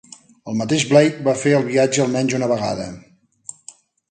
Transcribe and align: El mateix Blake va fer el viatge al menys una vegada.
El 0.51 0.55
mateix 0.61 0.85
Blake 0.93 1.21
va 1.27 1.35
fer 1.41 1.53
el 1.57 1.67
viatge 1.67 2.01
al 2.07 2.11
menys 2.17 2.35
una 2.39 2.49
vegada. 2.55 2.89